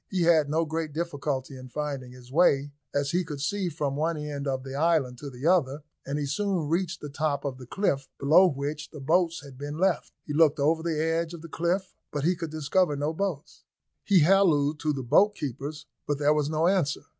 He 0.09 0.23
had 0.23 0.49
no 0.49 0.65
great 0.65 0.93
difficulty 0.93 1.55
in 1.55 1.69
finding 1.69 2.11
his 2.11 2.31
way, 2.31 2.71
as 2.91 3.11
he 3.11 3.23
could 3.23 3.39
see 3.39 3.69
from 3.69 3.95
one 3.95 4.17
end 4.17 4.47
of 4.47 4.63
the 4.63 4.73
island 4.73 5.19
to 5.19 5.29
the 5.29 5.45
other, 5.45 5.83
and 6.07 6.17
he 6.17 6.25
soon 6.25 6.67
reached 6.67 7.01
the 7.01 7.09
top 7.09 7.45
of 7.45 7.59
the 7.59 7.67
cliff, 7.67 8.09
below 8.17 8.47
which 8.47 8.89
the 8.89 8.99
boats 8.99 9.43
had 9.43 9.59
been 9.59 9.77
left; 9.77 10.11
he 10.25 10.33
looked 10.33 10.57
over 10.59 10.81
the 10.81 10.99
edge 10.99 11.35
of 11.35 11.43
the 11.43 11.47
cliff, 11.47 11.93
but 12.11 12.23
he 12.23 12.35
could 12.35 12.49
discover 12.49 12.95
no 12.95 13.13
boats. 13.13 13.63
He 14.03 14.21
hallooed 14.21 14.79
to 14.79 14.91
the 14.91 15.03
boat 15.03 15.35
keepers, 15.35 15.85
but 16.07 16.17
there 16.17 16.33
was 16.33 16.49
no 16.49 16.65
answer. 16.65 17.01